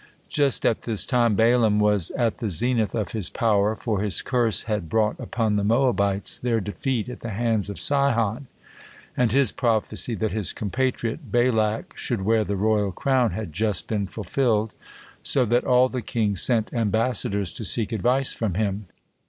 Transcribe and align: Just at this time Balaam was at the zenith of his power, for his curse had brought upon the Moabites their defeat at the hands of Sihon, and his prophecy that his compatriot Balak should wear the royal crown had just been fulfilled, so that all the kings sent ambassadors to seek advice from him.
Just 0.29 0.65
at 0.65 0.81
this 0.81 1.05
time 1.05 1.35
Balaam 1.35 1.79
was 1.79 2.09
at 2.17 2.39
the 2.39 2.49
zenith 2.49 2.95
of 2.95 3.11
his 3.11 3.29
power, 3.29 3.75
for 3.75 4.01
his 4.01 4.23
curse 4.23 4.63
had 4.63 4.89
brought 4.89 5.19
upon 5.19 5.57
the 5.57 5.63
Moabites 5.63 6.39
their 6.39 6.59
defeat 6.59 7.07
at 7.07 7.19
the 7.19 7.29
hands 7.29 7.69
of 7.69 7.79
Sihon, 7.79 8.47
and 9.15 9.31
his 9.31 9.51
prophecy 9.51 10.15
that 10.15 10.31
his 10.31 10.53
compatriot 10.53 11.31
Balak 11.31 11.95
should 11.95 12.23
wear 12.23 12.43
the 12.43 12.55
royal 12.57 12.91
crown 12.91 13.29
had 13.33 13.53
just 13.53 13.87
been 13.87 14.07
fulfilled, 14.07 14.73
so 15.21 15.45
that 15.45 15.65
all 15.65 15.87
the 15.87 16.01
kings 16.01 16.41
sent 16.41 16.73
ambassadors 16.73 17.53
to 17.53 17.63
seek 17.63 17.91
advice 17.91 18.33
from 18.33 18.55
him. 18.55 18.87